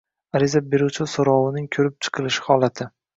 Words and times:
ariza 0.37 0.61
beruvchi 0.69 1.05
so‘rovining 1.15 1.67
ko‘rib 1.77 1.99
chiqilishi 2.07 2.43
holati 2.47 2.89